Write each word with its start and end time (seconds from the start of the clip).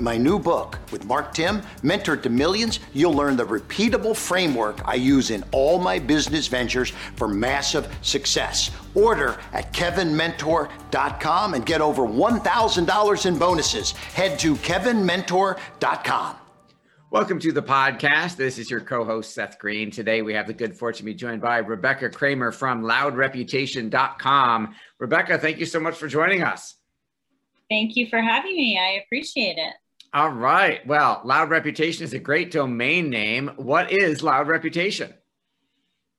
In 0.00 0.04
my 0.04 0.16
new 0.16 0.38
book 0.38 0.78
with 0.92 1.04
Mark 1.04 1.34
Timm, 1.34 1.60
Mentor 1.82 2.16
to 2.16 2.30
Millions, 2.30 2.80
you'll 2.94 3.12
learn 3.12 3.36
the 3.36 3.44
repeatable 3.44 4.16
framework 4.16 4.80
I 4.88 4.94
use 4.94 5.30
in 5.30 5.44
all 5.52 5.78
my 5.78 5.98
business 5.98 6.46
ventures 6.46 6.88
for 7.16 7.28
massive 7.28 7.94
success. 8.00 8.70
Order 8.94 9.38
at 9.52 9.74
kevinmentor.com 9.74 11.52
and 11.52 11.66
get 11.66 11.82
over 11.82 12.04
$1,000 12.04 13.26
in 13.26 13.38
bonuses. 13.38 13.90
Head 13.90 14.38
to 14.38 14.54
kevinmentor.com. 14.54 16.36
Welcome 17.10 17.38
to 17.40 17.52
the 17.52 17.62
podcast. 17.62 18.36
This 18.36 18.56
is 18.56 18.70
your 18.70 18.80
co 18.80 19.04
host, 19.04 19.34
Seth 19.34 19.58
Greene. 19.58 19.90
Today, 19.90 20.22
we 20.22 20.32
have 20.32 20.46
the 20.46 20.54
good 20.54 20.74
fortune 20.74 21.04
to 21.04 21.12
be 21.12 21.14
joined 21.14 21.42
by 21.42 21.58
Rebecca 21.58 22.08
Kramer 22.08 22.52
from 22.52 22.84
loudreputation.com. 22.84 24.74
Rebecca, 24.98 25.38
thank 25.38 25.58
you 25.58 25.66
so 25.66 25.78
much 25.78 25.96
for 25.96 26.08
joining 26.08 26.42
us. 26.42 26.76
Thank 27.68 27.96
you 27.96 28.08
for 28.08 28.18
having 28.18 28.56
me. 28.56 28.78
I 28.78 29.02
appreciate 29.04 29.58
it. 29.58 29.74
All 30.12 30.30
right. 30.30 30.84
Well, 30.88 31.20
Loud 31.24 31.50
Reputation 31.50 32.04
is 32.04 32.12
a 32.14 32.18
great 32.18 32.50
domain 32.50 33.10
name. 33.10 33.52
What 33.56 33.92
is 33.92 34.24
Loud 34.24 34.48
Reputation? 34.48 35.14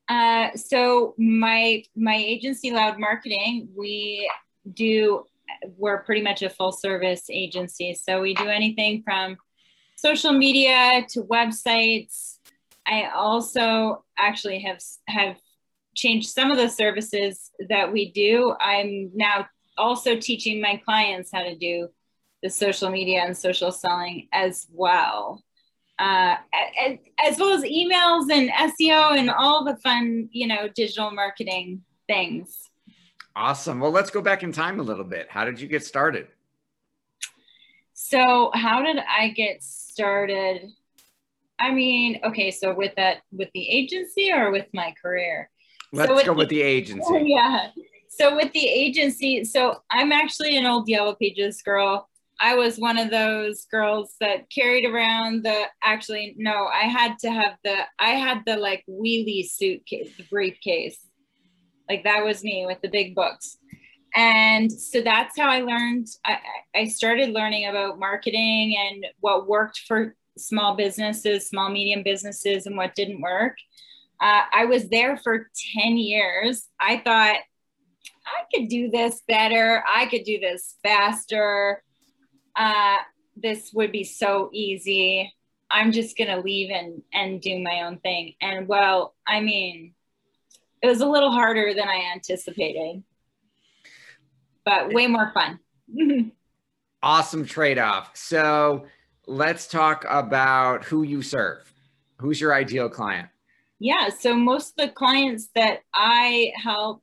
Uh, 0.08 0.56
so 0.56 1.14
my 1.18 1.84
my 1.96 2.16
agency, 2.16 2.72
Loud 2.72 3.00
Marketing, 3.00 3.68
we 3.76 4.30
do. 4.74 5.26
We're 5.78 6.04
pretty 6.04 6.22
much 6.22 6.42
a 6.42 6.50
full 6.50 6.72
service 6.72 7.30
agency. 7.30 7.94
So 7.94 8.22
we 8.22 8.34
do 8.34 8.48
anything 8.48 9.04
from 9.04 9.36
social 9.98 10.32
media 10.32 11.06
to 11.10 11.24
websites. 11.24 12.38
I 12.86 13.10
also 13.14 14.06
actually 14.18 14.60
have 14.62 14.80
have 15.08 15.36
changed 15.96 16.30
some 16.30 16.50
of 16.50 16.58
the 16.58 16.70
services 16.70 17.52
that 17.68 17.92
we 17.92 18.12
do. 18.12 18.56
I'm 18.58 19.12
now 19.14 19.48
also 19.78 20.16
teaching 20.16 20.62
my 20.62 20.82
clients 20.86 21.30
how 21.34 21.44
to 21.44 21.58
do 21.58 21.90
the 22.42 22.50
social 22.50 22.90
media 22.90 23.24
and 23.24 23.38
social 23.38 23.72
selling 23.72 24.28
as 24.32 24.68
well. 24.72 25.44
Uh, 26.00 26.36
as, 26.84 26.98
as 27.24 27.38
well 27.38 27.54
as 27.54 27.64
emails 27.64 28.32
and 28.32 28.50
SEO 28.50 29.18
and 29.18 29.30
all 29.30 29.64
the 29.64 29.76
fun, 29.78 30.28
you 30.32 30.48
know, 30.48 30.68
digital 30.74 31.12
marketing 31.12 31.82
things. 32.08 32.70
Awesome. 33.36 33.80
Well, 33.80 33.92
let's 33.92 34.10
go 34.10 34.22
back 34.22 34.42
in 34.42 34.52
time 34.52 34.80
a 34.80 34.84
little 34.84 35.04
bit. 35.04 35.28
How 35.30 35.46
did 35.46 35.62
you 35.62 35.68
get 35.68 35.86
started? 35.86 36.28
So, 37.94 38.52
how 38.54 38.82
did 38.82 38.98
I 38.98 39.30
get 39.30 39.64
started? 39.64 40.72
I 41.60 41.72
mean, 41.72 42.20
okay, 42.24 42.50
so 42.50 42.74
with 42.74 42.94
that, 42.96 43.18
with 43.32 43.50
the 43.54 43.70
agency 43.70 44.32
or 44.34 44.52
with 44.52 44.66
my 44.74 44.94
career? 45.02 45.50
Let's 45.94 46.10
so 46.10 46.16
with 46.16 46.26
go 46.26 46.34
the, 46.34 46.38
with 46.40 46.50
the 46.50 46.62
agency. 46.62 47.06
Yeah. 47.24 47.68
So 48.10 48.36
with 48.36 48.52
the 48.52 48.68
agency, 48.68 49.46
so 49.46 49.84
I'm 49.90 50.12
actually 50.12 50.58
an 50.58 50.66
old 50.66 50.90
Yellow 50.90 51.16
Pages 51.16 51.62
girl. 51.62 52.10
I 52.42 52.56
was 52.56 52.80
one 52.80 52.98
of 52.98 53.12
those 53.12 53.66
girls 53.66 54.16
that 54.20 54.50
carried 54.50 54.84
around 54.84 55.44
the 55.44 55.66
actually 55.84 56.34
no, 56.38 56.66
I 56.66 56.86
had 56.86 57.20
to 57.20 57.32
have 57.32 57.56
the 57.64 57.78
I 58.00 58.12
had 58.12 58.40
the 58.48 58.58
like 58.58 58.84
wheelie 58.90 59.48
suitcase, 59.48 60.10
the 60.18 60.24
briefcase. 60.24 60.98
Like 61.88 62.04
that 62.04 62.26
was 62.26 62.44
me 62.44 62.66
with 62.66 62.82
the 62.82 62.90
big 62.90 63.14
books. 63.14 63.58
And 64.16 64.72
so 64.72 65.02
that's 65.02 65.38
how 65.38 65.50
I 65.50 65.62
learned 65.62 66.08
I, 66.26 66.40
I 66.76 66.88
started 66.88 67.30
learning 67.30 67.68
about 67.68 68.00
marketing 68.00 68.76
and 68.76 69.06
what 69.20 69.48
worked 69.48 69.82
for 69.88 70.16
small 70.36 70.76
businesses, 70.76 71.48
small 71.48 71.70
medium 71.70 72.02
businesses 72.02 72.66
and 72.66 72.76
what 72.76 72.96
didn't 72.96 73.22
work. 73.22 73.56
Uh, 74.20 74.42
I 74.52 74.66
was 74.66 74.90
there 74.90 75.16
for 75.18 75.48
10 75.80 75.98
years. 75.98 76.68
I 76.80 76.98
thought 76.98 77.38
I 78.26 78.44
could 78.54 78.68
do 78.68 78.90
this 78.90 79.22
better. 79.28 79.84
I 79.88 80.08
could 80.08 80.24
do 80.24 80.40
this 80.40 80.78
faster 80.84 81.84
uh, 82.56 82.98
this 83.36 83.72
would 83.74 83.92
be 83.92 84.04
so 84.04 84.50
easy. 84.54 85.34
I'm 85.70 85.92
just 85.92 86.18
gonna 86.18 86.40
leave 86.40 86.70
and 86.70 87.02
and 87.14 87.42
do 87.42 87.60
my 87.60 87.84
own 87.84 87.98
thing. 88.00 88.36
And 88.42 88.68
well, 88.68 89.16
I 89.26 89.40
mean, 89.40 89.94
it 90.82 90.88
was 90.88 91.02
a 91.02 91.08
little 91.08 91.32
harder 91.32 91.74
than 91.74 91.88
I 91.88 92.12
anticipated, 92.14 93.04
but 94.66 94.94
way 94.94 95.08
more 95.08 95.32
fun. 95.34 95.60
awesome 97.04 97.46
trade-off. 97.46 98.12
So 98.16 98.86
let's 99.28 99.68
talk 99.68 100.06
about 100.10 100.84
who 100.84 101.04
you 101.04 101.22
serve. 101.22 101.72
Who's 102.18 102.40
your 102.40 102.54
ideal 102.54 102.90
client? 102.90 103.30
Yeah, 103.80 104.10
so 104.10 104.36
most 104.36 104.80
of 104.80 104.88
the 104.88 104.94
clients 104.94 105.50
that 105.56 105.80
I 105.94 106.52
help 106.56 107.02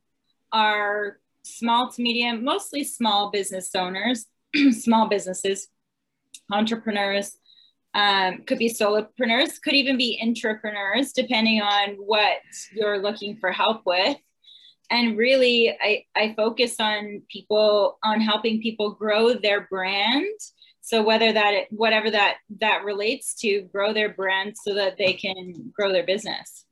are 0.51 1.19
small 1.43 1.91
to 1.91 2.01
medium, 2.01 2.43
mostly 2.43 2.83
small 2.83 3.31
business 3.31 3.75
owners 3.75 4.27
small 4.71 5.07
businesses, 5.07 5.67
entrepreneurs, 6.51 7.37
um, 7.93 8.43
could 8.45 8.59
be 8.59 8.69
solopreneurs, 8.69 9.61
could 9.61 9.73
even 9.73 9.97
be 9.97 10.19
intrapreneurs, 10.23 11.13
depending 11.13 11.61
on 11.61 11.95
what 11.95 12.37
you're 12.73 12.99
looking 12.99 13.37
for 13.37 13.51
help 13.51 13.81
with. 13.85 14.17
And 14.91 15.17
really, 15.17 15.75
I, 15.81 16.05
I 16.15 16.33
focus 16.35 16.75
on 16.79 17.21
people, 17.31 17.99
on 18.03 18.21
helping 18.21 18.61
people 18.61 18.91
grow 18.91 19.33
their 19.33 19.67
brand. 19.69 20.39
So 20.81 21.03
whether 21.03 21.31
that, 21.33 21.65
whatever 21.69 22.09
that 22.09 22.37
that 22.59 22.83
relates 22.83 23.35
to, 23.41 23.61
grow 23.71 23.93
their 23.93 24.09
brand 24.09 24.55
so 24.57 24.73
that 24.73 24.97
they 24.97 25.13
can 25.13 25.71
grow 25.75 25.91
their 25.91 26.05
business. 26.05 26.65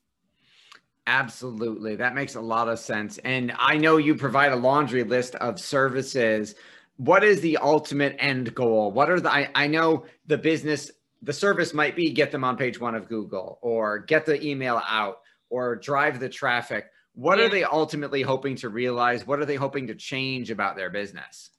Absolutely. 1.05 1.95
That 1.95 2.15
makes 2.15 2.35
a 2.35 2.41
lot 2.41 2.67
of 2.67 2.79
sense. 2.79 3.17
And 3.19 3.53
I 3.57 3.77
know 3.77 3.97
you 3.97 4.15
provide 4.15 4.51
a 4.51 4.55
laundry 4.55 5.03
list 5.03 5.35
of 5.35 5.59
services 5.59 6.55
what 6.97 7.23
is 7.23 7.41
the 7.41 7.57
ultimate 7.57 8.15
end 8.19 8.53
goal? 8.53 8.91
What 8.91 9.09
are 9.09 9.19
the, 9.19 9.31
I, 9.31 9.49
I 9.55 9.67
know 9.67 10.05
the 10.25 10.37
business, 10.37 10.91
the 11.21 11.33
service 11.33 11.73
might 11.73 11.95
be 11.95 12.11
get 12.11 12.31
them 12.31 12.43
on 12.43 12.57
page 12.57 12.79
one 12.79 12.95
of 12.95 13.07
Google 13.07 13.59
or 13.61 13.99
get 13.99 14.25
the 14.25 14.43
email 14.45 14.81
out 14.87 15.19
or 15.49 15.75
drive 15.75 16.19
the 16.19 16.29
traffic. 16.29 16.87
What 17.13 17.39
yeah. 17.39 17.45
are 17.45 17.49
they 17.49 17.63
ultimately 17.63 18.21
hoping 18.21 18.55
to 18.57 18.69
realize? 18.69 19.25
What 19.25 19.39
are 19.39 19.45
they 19.45 19.55
hoping 19.55 19.87
to 19.87 19.95
change 19.95 20.51
about 20.51 20.75
their 20.75 20.89
business? 20.89 21.49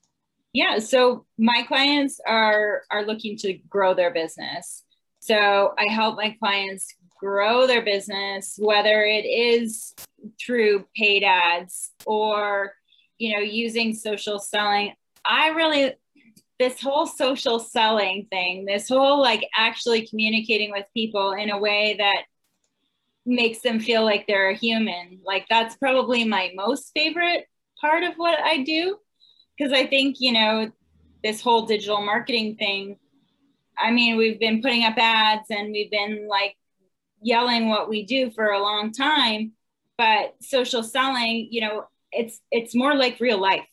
Yeah, 0.53 0.79
so 0.79 1.25
my 1.37 1.63
clients 1.67 2.19
are 2.25 2.83
are 2.89 3.05
looking 3.05 3.37
to 3.37 3.53
grow 3.69 3.93
their 3.93 4.11
business. 4.11 4.83
So 5.19 5.73
I 5.77 5.91
help 5.91 6.15
my 6.15 6.35
clients 6.39 6.87
grow 7.19 7.67
their 7.67 7.83
business, 7.83 8.55
whether 8.57 9.03
it 9.03 9.25
is 9.25 9.93
through 10.43 10.85
paid 10.95 11.23
ads 11.23 11.91
or 12.05 12.73
you 13.17 13.35
know 13.35 13.43
using 13.43 13.93
social 13.93 14.39
selling 14.39 14.93
I 15.25 15.49
really, 15.49 15.93
this 16.59 16.81
whole 16.81 17.07
social 17.07 17.59
selling 17.59 18.27
thing, 18.29 18.65
this 18.65 18.89
whole 18.89 19.21
like 19.21 19.47
actually 19.55 20.07
communicating 20.07 20.71
with 20.71 20.85
people 20.93 21.33
in 21.33 21.49
a 21.49 21.57
way 21.57 21.95
that 21.97 22.23
makes 23.25 23.59
them 23.61 23.79
feel 23.79 24.03
like 24.03 24.25
they're 24.27 24.49
a 24.49 24.55
human, 24.55 25.19
like 25.25 25.45
that's 25.49 25.75
probably 25.75 26.23
my 26.23 26.51
most 26.55 26.91
favorite 26.95 27.45
part 27.79 28.03
of 28.03 28.15
what 28.15 28.39
I 28.39 28.63
do. 28.63 28.97
Because 29.57 29.73
I 29.73 29.85
think, 29.85 30.17
you 30.19 30.31
know, 30.31 30.71
this 31.23 31.41
whole 31.41 31.65
digital 31.65 32.01
marketing 32.01 32.55
thing, 32.55 32.97
I 33.77 33.91
mean, 33.91 34.17
we've 34.17 34.39
been 34.39 34.61
putting 34.61 34.83
up 34.83 34.97
ads 34.97 35.47
and 35.49 35.71
we've 35.71 35.91
been 35.91 36.27
like 36.27 36.55
yelling 37.21 37.69
what 37.69 37.89
we 37.89 38.05
do 38.05 38.31
for 38.31 38.47
a 38.47 38.61
long 38.61 38.91
time 38.91 39.53
but 39.99 40.33
social 40.41 40.81
selling 40.81 41.47
you 41.51 41.61
know 41.61 41.85
it's 42.11 42.39
it's 42.51 42.73
more 42.73 42.95
like 42.95 43.19
real 43.19 43.39
life 43.39 43.67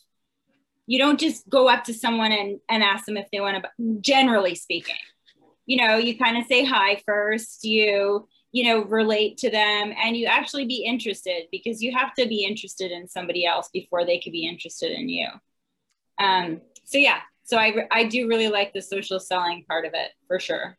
you 0.86 0.98
don't 0.98 1.18
just 1.18 1.48
go 1.48 1.68
up 1.68 1.84
to 1.84 1.94
someone 1.94 2.32
and, 2.32 2.60
and 2.68 2.82
ask 2.82 3.04
them 3.06 3.16
if 3.16 3.28
they 3.30 3.40
want 3.40 3.62
to 3.62 4.00
generally 4.00 4.54
speaking 4.54 4.96
you 5.66 5.76
know 5.76 5.96
you 5.96 6.16
kind 6.16 6.36
of 6.38 6.44
say 6.46 6.64
hi 6.64 7.00
first 7.04 7.64
you 7.64 8.26
you 8.52 8.64
know 8.64 8.84
relate 8.84 9.36
to 9.36 9.50
them 9.50 9.92
and 10.02 10.16
you 10.16 10.26
actually 10.26 10.64
be 10.64 10.84
interested 10.84 11.44
because 11.50 11.82
you 11.82 11.92
have 11.92 12.14
to 12.14 12.26
be 12.26 12.44
interested 12.44 12.90
in 12.90 13.08
somebody 13.08 13.44
else 13.44 13.68
before 13.72 14.04
they 14.04 14.18
could 14.18 14.32
be 14.32 14.46
interested 14.46 14.92
in 14.92 15.08
you 15.08 15.28
um, 16.18 16.60
so 16.84 16.98
yeah 16.98 17.18
so 17.44 17.58
I, 17.58 17.86
I 17.92 18.04
do 18.04 18.26
really 18.26 18.48
like 18.48 18.72
the 18.72 18.82
social 18.82 19.20
selling 19.20 19.64
part 19.68 19.84
of 19.84 19.92
it 19.94 20.10
for 20.26 20.40
sure 20.40 20.78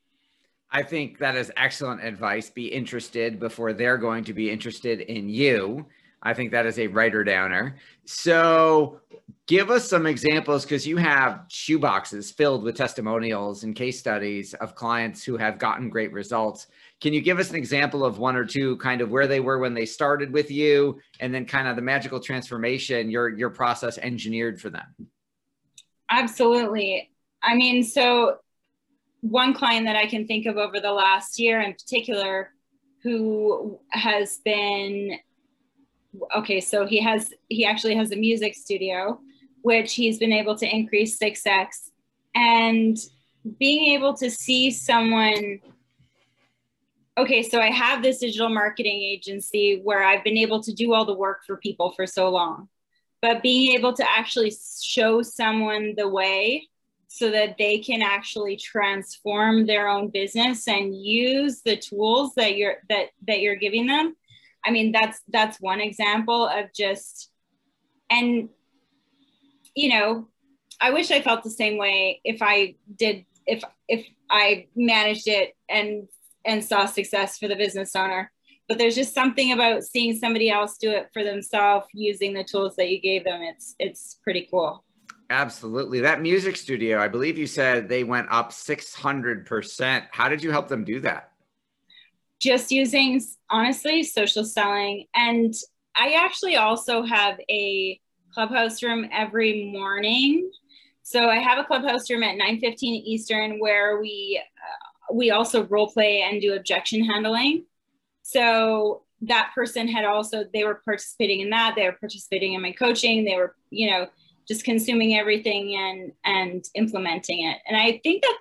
I 0.70 0.84
think 0.84 1.20
that 1.20 1.36
is 1.36 1.52
excellent 1.56 2.04
advice. 2.04 2.50
Be 2.50 2.68
interested 2.68 3.40
before 3.40 3.72
they're 3.74 3.98
going 3.98 4.24
to 4.26 4.34
be 4.34 4.52
interested 4.52 5.02
in 5.02 5.30
you. 5.30 5.86
I 6.22 6.34
think 6.34 6.52
that 6.52 6.66
is 6.66 6.78
a 6.80 6.88
writer 6.88 7.24
downer. 7.24 7.78
So, 8.06 9.00
give 9.48 9.72
us 9.72 9.90
some 9.90 10.06
examples 10.06 10.64
because 10.64 10.86
you 10.86 10.98
have 10.98 11.46
shoeboxes 11.50 12.34
filled 12.36 12.64
with 12.64 12.76
testimonials 12.76 13.64
and 13.64 13.76
case 13.76 13.98
studies 13.98 14.54
of 14.56 14.76
clients 14.76 15.24
who 15.24 15.38
have 15.38 15.58
gotten 15.58 15.90
great 15.90 16.12
results. 16.12 16.68
Can 17.00 17.14
you 17.14 17.22
give 17.22 17.40
us 17.40 17.50
an 17.50 17.56
example 17.56 18.04
of 18.04 18.20
one 18.20 18.36
or 18.36 18.46
two 18.46 18.76
kind 18.78 19.00
of 19.00 19.10
where 19.10 19.26
they 19.26 19.40
were 19.40 19.60
when 19.60 19.74
they 19.74 19.86
started 19.86 20.34
with 20.34 20.52
you 20.52 21.00
and 21.22 21.34
then 21.34 21.46
kind 21.46 21.68
of 21.68 21.78
the 21.78 21.82
magical 21.82 22.20
transformation 22.20 23.10
your 23.10 23.30
your 23.30 23.50
process 23.50 23.98
engineered 23.98 24.60
for 24.60 24.70
them? 24.70 25.08
Absolutely. 26.10 27.10
I 27.42 27.56
mean, 27.56 27.84
so 27.84 28.38
one 29.22 29.54
client 29.54 29.86
that 29.86 29.96
I 29.96 30.08
can 30.08 30.28
think 30.28 30.46
of 30.46 30.58
over 30.58 30.80
the 30.80 30.92
last 30.92 31.40
year 31.40 31.62
in 31.62 31.74
particular 31.74 32.52
who 33.04 33.80
has 33.92 34.40
been 34.44 35.18
okay 36.36 36.60
so 36.60 36.86
he 36.86 37.00
has 37.00 37.32
he 37.48 37.66
actually 37.66 37.96
has 37.96 38.12
a 38.12 38.16
music 38.16 38.56
studio 38.56 39.20
which 39.68 39.94
he's 39.96 40.18
been 40.18 40.32
able 40.32 40.56
to 40.56 40.66
increase 40.66 41.20
6x 41.20 41.92
and 42.34 42.98
being 43.60 43.92
able 43.96 44.14
to 44.14 44.32
see 44.32 44.72
someone 44.72 45.60
okay 47.18 47.44
so 47.44 47.60
i 47.60 47.70
have 47.70 48.02
this 48.02 48.20
digital 48.20 48.48
marketing 48.48 49.02
agency 49.02 49.82
where 49.84 50.04
i've 50.04 50.24
been 50.24 50.38
able 50.38 50.64
to 50.64 50.74
do 50.74 50.94
all 50.94 51.04
the 51.04 51.14
work 51.14 51.40
for 51.46 51.58
people 51.58 51.92
for 51.92 52.08
so 52.08 52.30
long. 52.30 52.70
But 53.22 53.42
being 53.42 53.74
able 53.78 53.94
to 53.94 54.06
actually 54.10 54.54
show 54.82 55.22
someone 55.22 55.96
the 55.98 56.08
way 56.08 56.70
so 57.08 57.32
that 57.32 57.58
they 57.58 57.80
can 57.80 58.02
actually 58.02 58.56
transform 58.58 59.66
their 59.66 59.88
own 59.88 60.10
business 60.10 60.68
and 60.68 60.96
use 60.96 61.62
the 61.62 61.76
tools 61.76 62.36
that 62.36 62.56
you're 62.58 62.78
that 62.90 63.08
that 63.28 63.42
you're 63.42 63.56
giving 63.56 63.88
them 63.88 64.16
i 64.66 64.72
mean 64.72 64.92
that's 64.92 65.20
that's 65.30 65.60
one 65.60 65.82
example 65.82 66.48
of 66.48 66.66
just 66.74 67.32
and 68.10 68.50
you 69.78 69.90
know 69.90 70.28
i 70.82 70.90
wish 70.90 71.12
i 71.12 71.22
felt 71.22 71.44
the 71.44 71.50
same 71.50 71.78
way 71.78 72.20
if 72.24 72.42
i 72.42 72.74
did 72.98 73.24
if 73.46 73.64
if 73.88 74.06
i 74.30 74.66
managed 74.76 75.28
it 75.28 75.56
and 75.70 76.08
and 76.46 76.66
saw 76.66 76.86
success 76.86 77.38
for 77.38 77.48
the 77.48 77.56
business 77.56 77.96
owner 77.96 78.32
but 78.68 78.78
there's 78.78 78.96
just 78.96 79.14
something 79.14 79.54
about 79.54 79.84
seeing 79.84 80.18
somebody 80.18 80.50
else 80.50 80.78
do 80.78 80.90
it 80.90 81.10
for 81.14 81.24
themselves 81.24 81.86
using 81.94 82.34
the 82.34 82.44
tools 82.44 82.76
that 82.76 82.90
you 82.90 83.00
gave 83.00 83.24
them 83.24 83.42
it's 83.42 83.76
it's 83.80 84.20
pretty 84.24 84.48
cool 84.52 84.84
Absolutely. 85.30 86.00
That 86.00 86.22
music 86.22 86.56
studio, 86.56 87.02
I 87.02 87.10
believe 87.10 87.38
you 87.38 87.48
said 87.48 87.90
they 87.90 88.06
went 88.06 88.28
up 88.32 88.52
600%. 88.52 90.08
How 90.10 90.30
did 90.30 90.42
you 90.42 90.52
help 90.52 90.70
them 90.70 90.86
do 90.86 91.02
that? 91.02 91.32
Just 92.40 92.72
using, 92.72 93.22
honestly, 93.50 94.04
social 94.04 94.46
selling. 94.46 95.04
And 95.14 95.54
I 95.98 96.14
actually 96.14 96.56
also 96.56 97.04
have 97.04 97.38
a 97.50 98.00
clubhouse 98.38 98.84
room 98.84 99.08
every 99.12 99.72
morning. 99.72 100.52
So 101.02 101.28
I 101.28 101.40
have 101.40 101.58
a 101.58 101.64
clubhouse 101.64 102.10
room 102.10 102.22
at 102.22 102.38
9:15 102.38 103.02
Eastern 103.06 103.60
where 103.60 104.00
we 104.00 104.40
uh, 104.40 105.14
we 105.14 105.32
also 105.32 105.66
role 105.66 105.90
play 105.90 106.22
and 106.22 106.40
do 106.40 106.54
objection 106.54 107.04
handling. 107.04 107.66
So 108.22 109.04
that 109.22 109.52
person 109.56 109.88
had 109.88 110.06
also 110.06 110.44
they 110.54 110.64
were 110.66 110.82
participating 110.86 111.40
in 111.40 111.50
that. 111.50 111.74
They 111.76 111.86
were 111.86 111.98
participating 112.00 112.54
in 112.54 112.62
my 112.62 112.74
coaching. 112.74 113.26
They 113.26 113.38
were, 113.38 113.56
you 113.72 113.90
know, 113.90 114.08
just 114.48 114.64
consuming 114.64 115.18
everything 115.18 115.76
and 115.76 116.12
and 116.24 116.66
implementing 116.76 117.46
it 117.46 117.58
and 117.68 117.76
i 117.76 118.00
think 118.04 118.22
that 118.22 118.38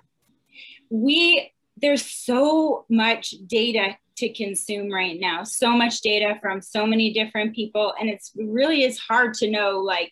we 0.89 1.51
there's 1.81 2.05
so 2.05 2.85
much 2.89 3.35
data 3.45 3.97
to 4.17 4.33
consume 4.33 4.91
right 4.91 5.19
now. 5.19 5.43
So 5.43 5.71
much 5.71 6.01
data 6.01 6.39
from 6.41 6.61
so 6.61 6.85
many 6.85 7.13
different 7.13 7.55
people 7.55 7.93
and 7.99 8.09
it's 8.09 8.31
really 8.35 8.83
is 8.83 8.97
hard 8.97 9.33
to 9.35 9.49
know 9.49 9.79
like 9.79 10.11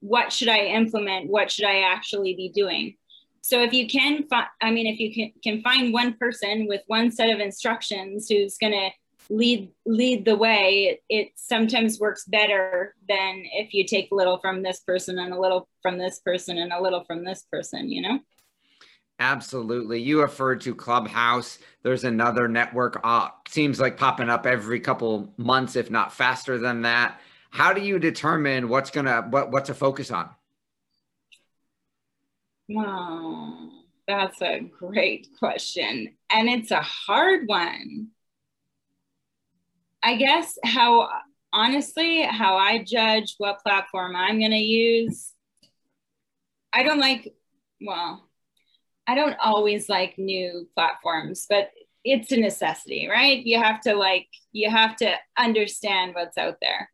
what 0.00 0.32
should 0.32 0.48
i 0.48 0.60
implement? 0.60 1.28
What 1.28 1.50
should 1.50 1.64
i 1.64 1.80
actually 1.80 2.34
be 2.34 2.50
doing? 2.50 2.96
So 3.40 3.62
if 3.62 3.72
you 3.72 3.88
can 3.88 4.24
fi- 4.28 4.48
i 4.60 4.70
mean 4.70 4.86
if 4.86 5.00
you 5.00 5.14
can, 5.14 5.32
can 5.42 5.62
find 5.62 5.92
one 5.92 6.14
person 6.14 6.66
with 6.68 6.82
one 6.86 7.10
set 7.10 7.30
of 7.30 7.40
instructions 7.40 8.28
who's 8.28 8.58
going 8.58 8.72
to 8.72 8.90
lead 9.30 9.70
lead 9.84 10.24
the 10.24 10.36
way 10.36 10.84
it, 10.84 11.02
it, 11.08 11.32
sometimes 11.34 12.00
works 12.00 12.24
better 12.24 12.94
than 13.08 13.42
if 13.52 13.74
you 13.74 13.84
take 13.84 14.10
a 14.10 14.14
little 14.14 14.38
from 14.38 14.62
this 14.62 14.80
person 14.80 15.18
and 15.18 15.34
a 15.34 15.38
little 15.38 15.68
from 15.82 15.98
this 15.98 16.20
person 16.20 16.56
and 16.58 16.72
a 16.72 16.80
little 16.80 17.04
from 17.04 17.24
this 17.24 17.44
person 17.52 17.90
you 17.90 18.00
know 18.00 18.18
absolutely. 19.18 20.00
You 20.00 20.22
referred 20.22 20.60
to 20.62 20.74
clubhouse. 20.74 21.58
There's 21.82 22.04
another 22.04 22.48
network 22.48 23.00
uh, 23.04 23.28
seems 23.48 23.80
like 23.80 23.96
popping 23.96 24.30
up 24.30 24.46
every 24.46 24.80
couple 24.80 25.32
months 25.36 25.76
if 25.76 25.90
not 25.90 26.12
faster 26.12 26.58
than 26.58 26.82
that. 26.82 27.20
How 27.50 27.72
do 27.72 27.80
you 27.80 27.98
determine 27.98 28.68
what's 28.68 28.90
gonna 28.90 29.26
what 29.30 29.50
what 29.50 29.64
to 29.66 29.74
focus 29.74 30.10
on? 30.10 30.30
Wow 32.68 33.68
that's 34.08 34.40
a 34.40 34.60
great 34.60 35.28
question 35.38 36.08
and 36.30 36.48
it's 36.48 36.70
a 36.70 36.80
hard 36.80 37.42
one. 37.46 38.08
I 40.02 40.16
guess 40.16 40.58
how 40.64 41.08
honestly, 41.52 42.22
how 42.22 42.56
I 42.56 42.82
judge 42.82 43.34
what 43.36 43.62
platform 43.62 44.16
I'm 44.16 44.40
to 44.40 44.56
use, 44.56 45.32
I 46.72 46.82
don't 46.82 46.98
like, 46.98 47.34
well, 47.80 48.27
I 49.08 49.14
don't 49.14 49.36
always 49.42 49.88
like 49.88 50.18
new 50.18 50.68
platforms, 50.74 51.46
but 51.48 51.70
it's 52.04 52.30
a 52.30 52.36
necessity, 52.36 53.08
right? 53.08 53.44
You 53.44 53.60
have 53.60 53.80
to 53.82 53.94
like, 53.94 54.28
you 54.52 54.70
have 54.70 54.96
to 54.96 55.14
understand 55.38 56.14
what's 56.14 56.36
out 56.36 56.58
there. 56.60 56.90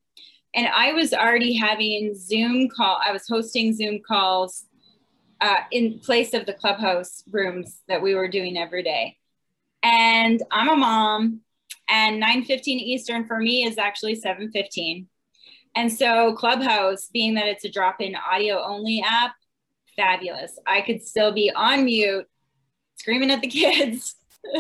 And 0.54 0.68
I 0.68 0.92
was 0.92 1.12
already 1.12 1.54
having 1.54 2.14
Zoom 2.14 2.68
call, 2.68 3.00
I 3.04 3.10
was 3.10 3.26
hosting 3.28 3.74
Zoom 3.74 4.00
calls 4.06 4.64
uh, 5.40 5.56
in 5.72 5.98
place 5.98 6.32
of 6.32 6.46
the 6.46 6.52
clubhouse 6.52 7.24
rooms 7.30 7.80
that 7.88 8.00
we 8.00 8.14
were 8.14 8.28
doing 8.28 8.56
every 8.56 8.84
day. 8.84 9.16
And 9.82 10.40
I'm 10.52 10.68
a 10.68 10.76
mom 10.76 11.40
and 11.88 12.22
9:15 12.22 12.78
Eastern 12.78 13.26
for 13.26 13.38
me 13.38 13.64
is 13.66 13.76
actually 13.76 14.14
7:15. 14.14 15.06
And 15.76 15.92
so 15.92 16.34
Clubhouse, 16.34 17.08
being 17.12 17.34
that 17.34 17.48
it's 17.48 17.64
a 17.64 17.70
drop-in 17.70 18.14
audio 18.14 18.62
only 18.64 19.02
app, 19.04 19.34
fabulous. 19.96 20.58
I 20.66 20.80
could 20.80 21.06
still 21.06 21.32
be 21.32 21.50
on 21.54 21.84
mute, 21.84 22.26
screaming 22.96 23.30
at 23.30 23.40
the 23.40 23.48
kids. 23.48 24.16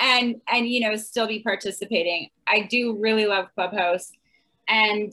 and 0.00 0.40
and 0.48 0.66
you 0.66 0.80
know 0.80 0.96
still 0.96 1.26
be 1.26 1.40
participating 1.40 2.30
i 2.46 2.60
do 2.62 2.96
really 2.98 3.26
love 3.26 3.46
clubhouse 3.54 4.10
and 4.66 5.12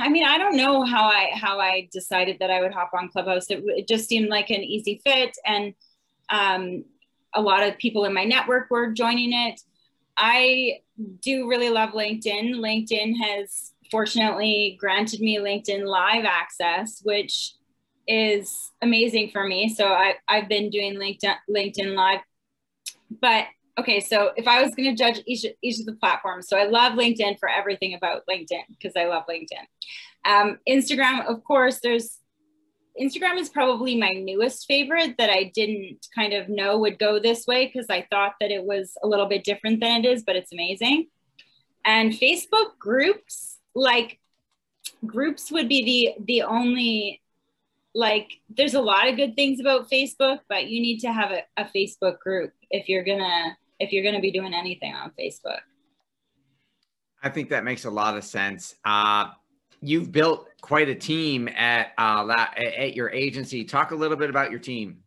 i 0.00 0.08
mean 0.08 0.26
i 0.26 0.36
don't 0.36 0.56
know 0.56 0.82
how 0.82 1.04
i 1.04 1.30
how 1.32 1.60
i 1.60 1.88
decided 1.92 2.36
that 2.40 2.50
i 2.50 2.60
would 2.60 2.72
hop 2.72 2.90
on 2.92 3.08
clubhouse 3.08 3.46
it, 3.50 3.62
it 3.66 3.86
just 3.86 4.08
seemed 4.08 4.28
like 4.28 4.50
an 4.50 4.62
easy 4.62 5.00
fit 5.04 5.36
and 5.46 5.74
um, 6.30 6.84
a 7.34 7.40
lot 7.40 7.62
of 7.62 7.76
people 7.78 8.04
in 8.04 8.14
my 8.14 8.24
network 8.24 8.70
were 8.70 8.92
joining 8.92 9.32
it. 9.32 9.60
I 10.16 10.80
do 11.20 11.48
really 11.48 11.70
love 11.70 11.90
LinkedIn. 11.90 12.56
LinkedIn 12.56 13.14
has 13.20 13.72
fortunately 13.90 14.76
granted 14.80 15.20
me 15.20 15.38
LinkedIn 15.38 15.84
Live 15.86 16.24
access, 16.24 17.00
which 17.02 17.54
is 18.06 18.72
amazing 18.82 19.30
for 19.30 19.46
me. 19.46 19.68
So 19.68 19.86
I, 19.86 20.14
I've 20.28 20.48
been 20.48 20.70
doing 20.70 20.94
LinkedIn, 20.94 21.36
LinkedIn 21.48 21.94
Live. 21.94 22.20
But 23.20 23.46
okay, 23.78 24.00
so 24.00 24.30
if 24.36 24.46
I 24.46 24.62
was 24.62 24.74
going 24.74 24.94
to 24.94 24.96
judge 24.96 25.20
each, 25.26 25.44
each 25.62 25.80
of 25.80 25.86
the 25.86 25.94
platforms, 25.94 26.48
so 26.48 26.56
I 26.56 26.64
love 26.64 26.94
LinkedIn 26.94 27.38
for 27.38 27.48
everything 27.48 27.94
about 27.94 28.22
LinkedIn 28.30 28.64
because 28.68 28.92
I 28.96 29.06
love 29.06 29.24
LinkedIn. 29.28 29.64
Um, 30.24 30.58
Instagram, 30.68 31.26
of 31.26 31.42
course, 31.44 31.80
there's 31.82 32.18
Instagram 33.00 33.38
is 33.38 33.48
probably 33.48 33.96
my 33.96 34.10
newest 34.10 34.66
favorite 34.66 35.16
that 35.18 35.30
I 35.30 35.50
didn't 35.54 36.06
kind 36.14 36.32
of 36.32 36.48
know 36.48 36.78
would 36.78 36.98
go 36.98 37.18
this 37.18 37.46
way 37.46 37.66
because 37.66 37.86
I 37.88 38.06
thought 38.10 38.34
that 38.40 38.50
it 38.50 38.64
was 38.64 38.92
a 39.02 39.06
little 39.06 39.26
bit 39.26 39.44
different 39.44 39.80
than 39.80 40.04
it 40.04 40.08
is, 40.08 40.24
but 40.24 40.36
it's 40.36 40.52
amazing. 40.52 41.06
And 41.84 42.12
Facebook 42.12 42.78
groups, 42.78 43.59
like 43.74 44.18
groups 45.06 45.50
would 45.50 45.68
be 45.68 46.14
the 46.16 46.24
the 46.24 46.42
only 46.42 47.20
like 47.94 48.30
there's 48.48 48.74
a 48.74 48.80
lot 48.80 49.08
of 49.08 49.16
good 49.16 49.34
things 49.34 49.60
about 49.60 49.90
Facebook, 49.90 50.40
but 50.48 50.68
you 50.68 50.80
need 50.80 51.00
to 51.00 51.12
have 51.12 51.32
a, 51.32 51.42
a 51.56 51.64
Facebook 51.64 52.18
group 52.20 52.52
if 52.70 52.88
you're 52.88 53.04
gonna 53.04 53.56
if 53.78 53.92
you're 53.92 54.04
gonna 54.04 54.20
be 54.20 54.30
doing 54.30 54.54
anything 54.54 54.94
on 54.94 55.10
Facebook. 55.18 55.60
I 57.22 57.28
think 57.28 57.50
that 57.50 57.64
makes 57.64 57.84
a 57.84 57.90
lot 57.90 58.16
of 58.16 58.24
sense. 58.24 58.76
Uh, 58.84 59.26
you've 59.82 60.10
built 60.12 60.48
quite 60.60 60.88
a 60.88 60.94
team 60.94 61.48
at 61.48 61.92
uh, 61.98 62.46
at 62.56 62.94
your 62.94 63.10
agency. 63.10 63.64
Talk 63.64 63.90
a 63.90 63.96
little 63.96 64.16
bit 64.16 64.30
about 64.30 64.50
your 64.50 64.60
team. 64.60 65.02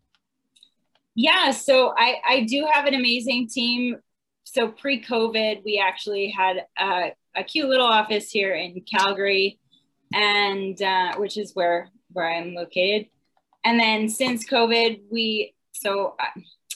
Yeah, 1.15 1.51
so 1.51 1.93
I 1.97 2.15
I 2.27 2.41
do 2.41 2.67
have 2.71 2.85
an 2.85 2.93
amazing 2.93 3.47
team. 3.47 3.97
So 4.45 4.67
pre-COVID, 4.67 5.63
we 5.63 5.79
actually 5.83 6.29
had 6.29 6.65
a, 6.77 7.13
a 7.35 7.43
cute 7.43 7.69
little 7.69 7.87
office 7.87 8.31
here 8.31 8.53
in 8.53 8.81
Calgary, 8.81 9.59
and 10.13 10.81
uh, 10.81 11.15
which 11.17 11.37
is 11.37 11.53
where 11.53 11.89
where 12.11 12.29
I'm 12.29 12.53
located. 12.53 13.07
And 13.65 13.79
then 13.79 14.09
since 14.09 14.47
COVID, 14.47 15.01
we 15.11 15.55
so 15.71 16.15
I, 16.19 16.27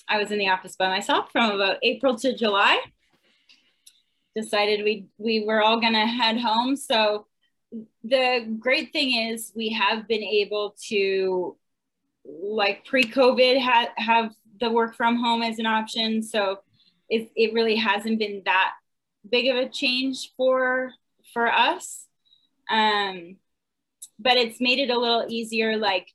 I 0.09 0.17
was 0.17 0.31
in 0.31 0.39
the 0.39 0.49
office 0.49 0.75
by 0.75 0.87
myself 0.87 1.31
from 1.31 1.51
about 1.51 1.77
April 1.83 2.17
to 2.19 2.35
July. 2.35 2.79
Decided 4.35 4.83
we 4.83 5.07
we 5.17 5.45
were 5.45 5.61
all 5.61 5.79
gonna 5.79 6.07
head 6.07 6.39
home. 6.39 6.75
So 6.75 7.27
the 8.03 8.55
great 8.59 8.91
thing 8.93 9.31
is 9.31 9.51
we 9.55 9.69
have 9.69 10.07
been 10.07 10.23
able 10.23 10.75
to 10.87 11.57
like 12.25 12.85
pre-COVID 12.85 13.61
ha- 13.61 13.93
have 13.97 14.33
the 14.59 14.69
work 14.69 14.95
from 14.95 15.17
home 15.17 15.41
as 15.41 15.59
an 15.59 15.65
option. 15.65 16.23
So 16.23 16.59
it, 17.09 17.29
it 17.35 17.53
really 17.53 17.75
hasn't 17.75 18.19
been 18.19 18.41
that 18.45 18.73
big 19.29 19.47
of 19.47 19.55
a 19.57 19.69
change 19.69 20.31
for 20.35 20.91
for 21.33 21.51
us. 21.51 22.05
Um, 22.69 23.37
but 24.19 24.37
it's 24.37 24.59
made 24.59 24.79
it 24.79 24.89
a 24.89 24.99
little 24.99 25.25
easier. 25.29 25.77
Like, 25.77 26.07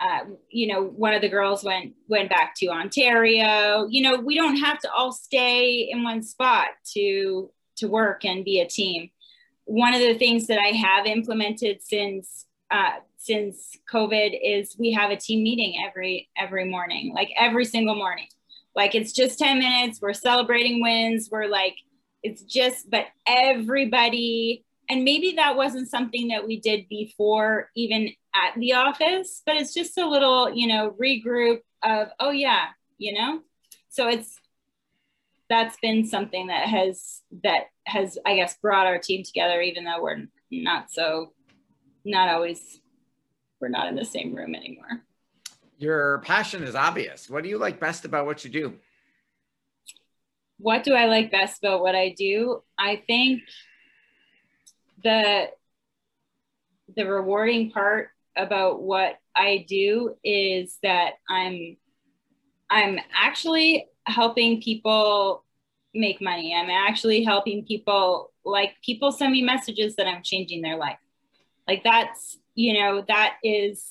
uh, 0.00 0.20
you 0.50 0.66
know, 0.66 0.82
one 0.84 1.14
of 1.14 1.22
the 1.22 1.28
girls 1.28 1.64
went 1.64 1.94
went 2.08 2.30
back 2.30 2.54
to 2.56 2.68
Ontario. 2.68 3.86
You 3.88 4.02
know, 4.02 4.16
we 4.20 4.34
don't 4.34 4.56
have 4.56 4.78
to 4.80 4.92
all 4.92 5.12
stay 5.12 5.88
in 5.90 6.02
one 6.02 6.22
spot 6.22 6.68
to 6.94 7.50
to 7.76 7.86
work 7.88 8.24
and 8.24 8.44
be 8.44 8.60
a 8.60 8.66
team. 8.66 9.10
One 9.64 9.94
of 9.94 10.00
the 10.00 10.14
things 10.14 10.46
that 10.46 10.58
I 10.58 10.68
have 10.68 11.06
implemented 11.06 11.82
since 11.82 12.46
uh, 12.70 12.96
since 13.16 13.76
COVID 13.92 14.38
is 14.42 14.76
we 14.78 14.92
have 14.92 15.10
a 15.10 15.16
team 15.16 15.42
meeting 15.42 15.82
every 15.86 16.28
every 16.36 16.64
morning, 16.64 17.12
like 17.14 17.30
every 17.36 17.64
single 17.64 17.94
morning. 17.94 18.28
Like 18.76 18.94
it's 18.94 19.12
just 19.12 19.38
10 19.38 19.58
minutes, 19.58 20.00
we're 20.02 20.12
celebrating 20.12 20.82
wins, 20.82 21.30
we're 21.32 21.48
like, 21.48 21.76
it's 22.26 22.42
just, 22.42 22.90
but 22.90 23.06
everybody, 23.26 24.64
and 24.90 25.04
maybe 25.04 25.34
that 25.36 25.56
wasn't 25.56 25.88
something 25.88 26.28
that 26.28 26.46
we 26.46 26.58
did 26.58 26.88
before 26.88 27.70
even 27.76 28.10
at 28.34 28.58
the 28.58 28.74
office, 28.74 29.42
but 29.46 29.56
it's 29.56 29.72
just 29.72 29.96
a 29.96 30.08
little, 30.08 30.52
you 30.52 30.66
know, 30.66 30.94
regroup 31.00 31.60
of, 31.84 32.08
oh 32.18 32.30
yeah, 32.30 32.66
you 32.98 33.12
know? 33.12 33.42
So 33.88 34.08
it's 34.08 34.40
that's 35.48 35.76
been 35.80 36.04
something 36.04 36.48
that 36.48 36.68
has 36.68 37.22
that 37.44 37.66
has 37.86 38.18
I 38.26 38.34
guess 38.34 38.56
brought 38.58 38.86
our 38.86 38.98
team 38.98 39.22
together, 39.22 39.60
even 39.60 39.84
though 39.84 40.02
we're 40.02 40.26
not 40.50 40.90
so 40.90 41.32
not 42.04 42.28
always 42.28 42.80
we're 43.60 43.68
not 43.68 43.86
in 43.86 43.94
the 43.94 44.04
same 44.04 44.34
room 44.34 44.54
anymore. 44.54 45.02
Your 45.78 46.18
passion 46.18 46.64
is 46.64 46.74
obvious. 46.74 47.30
What 47.30 47.44
do 47.44 47.48
you 47.48 47.58
like 47.58 47.78
best 47.78 48.04
about 48.04 48.26
what 48.26 48.44
you 48.44 48.50
do? 48.50 48.74
What 50.58 50.84
do 50.84 50.94
I 50.94 51.06
like 51.06 51.30
best 51.30 51.62
about 51.62 51.80
what 51.80 51.94
I 51.94 52.14
do? 52.16 52.62
I 52.78 53.02
think 53.06 53.42
the 55.02 55.50
the 56.94 57.04
rewarding 57.04 57.70
part 57.70 58.10
about 58.36 58.80
what 58.82 59.18
I 59.34 59.66
do 59.68 60.14
is 60.24 60.78
that 60.82 61.14
I'm 61.28 61.76
I'm 62.70 62.98
actually 63.14 63.88
helping 64.06 64.62
people 64.62 65.44
make 65.94 66.20
money. 66.20 66.54
I'm 66.54 66.70
actually 66.70 67.24
helping 67.24 67.64
people 67.64 68.32
like 68.44 68.74
people 68.84 69.12
send 69.12 69.32
me 69.32 69.42
messages 69.42 69.96
that 69.96 70.06
I'm 70.06 70.22
changing 70.22 70.62
their 70.62 70.76
life. 70.76 70.98
Like 71.66 71.82
that's, 71.82 72.38
you 72.54 72.74
know, 72.74 73.04
that 73.08 73.36
is 73.42 73.84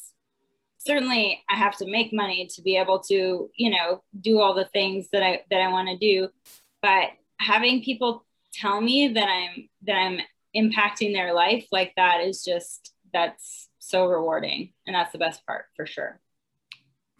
certainly 0.86 1.44
I 1.50 1.56
have 1.56 1.78
to 1.78 1.90
make 1.90 2.14
money 2.14 2.48
to 2.56 2.62
be 2.62 2.78
able 2.78 3.00
to, 3.00 3.50
you 3.56 3.70
know, 3.70 4.04
do 4.22 4.40
all 4.40 4.54
the 4.54 4.66
things 4.66 5.08
that 5.12 5.24
I 5.24 5.44
that 5.50 5.62
I 5.62 5.70
want 5.70 5.90
to 5.90 5.98
do. 5.98 6.30
But 6.82 7.10
having 7.40 7.84
people 7.84 8.26
tell 8.54 8.80
me 8.82 9.10
that 9.10 9.28
I'm 9.28 9.70
that 9.84 9.96
I'm 9.96 10.20
impacting 10.56 11.14
their 11.14 11.34
life 11.34 11.68
like 11.72 11.94
that 11.98 12.22
is 12.22 12.44
just 12.44 12.94
that's 13.14 13.70
so 13.80 14.06
rewarding. 14.06 14.74
And 14.86 14.96
that's 14.96 15.12
the 15.12 15.18
best 15.18 15.46
part 15.46 15.66
for 15.76 15.86
sure. 15.86 16.20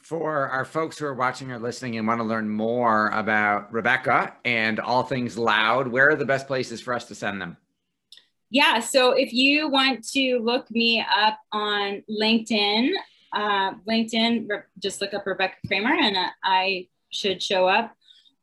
For 0.02 0.48
our 0.50 0.66
folks 0.66 1.00
who 1.00 1.06
are 1.06 1.16
watching 1.16 1.52
or 1.52 1.58
listening 1.58 1.98
and 1.98 2.08
want 2.08 2.20
to 2.20 2.26
learn 2.26 2.48
more 2.48 3.10
about 3.10 3.74
Rebecca 3.74 4.36
and 4.46 4.80
all 4.80 5.02
things 5.02 5.36
loud, 5.36 5.88
where 5.88 6.10
are 6.10 6.16
the 6.16 6.26
best 6.26 6.46
places 6.46 6.80
for 6.80 6.94
us 6.94 7.06
to 7.06 7.16
send 7.16 7.42
them? 7.42 7.58
Yeah, 8.52 8.80
so 8.80 9.12
if 9.12 9.34
you 9.34 9.68
want 9.68 10.08
to 10.10 10.40
look 10.40 10.70
me 10.70 11.04
up 11.04 11.40
on 11.52 12.04
LinkedIn, 12.10 12.92
uh, 13.36 13.74
LinkedIn, 13.88 14.48
just 14.80 15.02
look 15.02 15.14
up 15.14 15.26
Rebecca 15.28 15.56
Kramer 15.68 15.94
and 15.94 16.16
uh, 16.16 16.30
I 16.44 16.88
should 17.12 17.44
show 17.44 17.68
up 17.68 17.96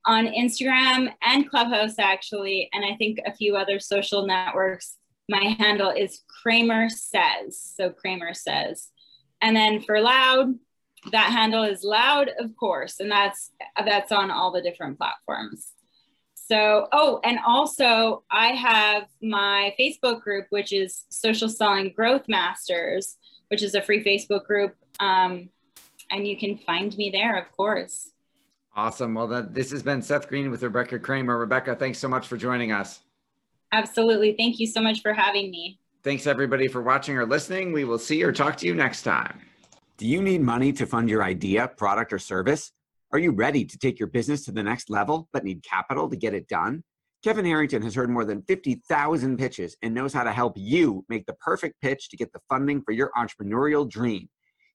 on 0.04 0.26
Instagram 0.26 1.12
and 1.22 1.48
Clubhouse, 1.48 1.98
actually, 1.98 2.68
and 2.72 2.84
I 2.84 2.94
think 2.96 3.18
a 3.24 3.34
few 3.34 3.56
other 3.56 3.78
social 3.80 4.26
networks. 4.26 4.98
My 5.28 5.56
handle 5.58 5.90
is 5.90 6.20
Kramer 6.42 6.88
Says. 6.88 7.58
So 7.76 7.90
Kramer 7.90 8.34
Says. 8.34 8.88
And 9.40 9.56
then 9.56 9.80
for 9.80 10.00
Loud, 10.00 10.54
that 11.10 11.32
handle 11.32 11.62
is 11.62 11.84
Loud, 11.84 12.30
of 12.38 12.54
course, 12.56 13.00
and 13.00 13.10
that's 13.10 13.50
that's 13.84 14.12
on 14.12 14.30
all 14.30 14.52
the 14.52 14.62
different 14.62 14.98
platforms. 14.98 15.72
So, 16.34 16.88
oh, 16.92 17.20
and 17.24 17.38
also 17.46 18.24
I 18.30 18.48
have 18.48 19.04
my 19.22 19.74
Facebook 19.78 20.20
group, 20.20 20.46
which 20.50 20.72
is 20.72 21.04
Social 21.08 21.48
Selling 21.48 21.92
Growth 21.94 22.28
Masters, 22.28 23.16
which 23.48 23.62
is 23.62 23.74
a 23.74 23.82
free 23.82 24.04
Facebook 24.04 24.44
group 24.44 24.74
um, 25.00 25.48
and 26.10 26.26
you 26.26 26.36
can 26.36 26.58
find 26.58 26.96
me 26.96 27.10
there, 27.10 27.38
of 27.38 27.50
course. 27.52 28.10
Awesome. 28.74 29.14
Well, 29.14 29.26
that, 29.28 29.54
this 29.54 29.70
has 29.70 29.82
been 29.82 30.00
Seth 30.00 30.28
Greene 30.28 30.50
with 30.50 30.62
Rebecca 30.62 30.98
Kramer. 30.98 31.38
Rebecca, 31.38 31.74
thanks 31.74 31.98
so 31.98 32.08
much 32.08 32.26
for 32.26 32.36
joining 32.36 32.72
us. 32.72 33.00
Absolutely. 33.72 34.34
Thank 34.36 34.58
you 34.58 34.66
so 34.66 34.80
much 34.80 35.00
for 35.00 35.12
having 35.12 35.50
me. 35.50 35.78
Thanks, 36.02 36.26
everybody, 36.26 36.68
for 36.68 36.82
watching 36.82 37.16
or 37.16 37.26
listening. 37.26 37.72
We 37.72 37.84
will 37.84 37.98
see 37.98 38.22
or 38.22 38.32
talk 38.32 38.56
to 38.58 38.66
you 38.66 38.74
next 38.74 39.02
time. 39.02 39.40
Do 39.98 40.06
you 40.06 40.20
need 40.20 40.40
money 40.40 40.72
to 40.72 40.86
fund 40.86 41.08
your 41.08 41.22
idea, 41.22 41.68
product, 41.68 42.12
or 42.12 42.18
service? 42.18 42.72
Are 43.12 43.18
you 43.18 43.30
ready 43.30 43.64
to 43.64 43.78
take 43.78 43.98
your 43.98 44.08
business 44.08 44.44
to 44.46 44.52
the 44.52 44.62
next 44.62 44.90
level 44.90 45.28
but 45.32 45.44
need 45.44 45.62
capital 45.62 46.08
to 46.08 46.16
get 46.16 46.34
it 46.34 46.48
done? 46.48 46.82
Kevin 47.22 47.44
Harrington 47.44 47.82
has 47.82 47.94
heard 47.94 48.10
more 48.10 48.24
than 48.24 48.42
50,000 48.42 49.36
pitches 49.36 49.76
and 49.82 49.94
knows 49.94 50.12
how 50.12 50.24
to 50.24 50.32
help 50.32 50.54
you 50.56 51.04
make 51.08 51.24
the 51.26 51.34
perfect 51.34 51.80
pitch 51.80 52.08
to 52.08 52.16
get 52.16 52.32
the 52.32 52.40
funding 52.48 52.82
for 52.82 52.92
your 52.92 53.12
entrepreneurial 53.16 53.88
dream. 53.88 54.28